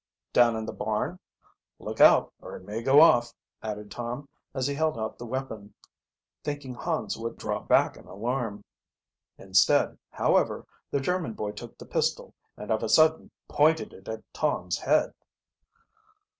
[0.33, 1.19] "Down in the barn.
[1.77, 5.73] Look out, or it may go off," added Tom, as he held out the weapons,
[6.43, 8.65] thinking Hans would draw back in alarm.
[9.37, 14.23] Instead, however, the German boy took the pistol and of a sudden pointed it at
[14.33, 15.13] Tom's head.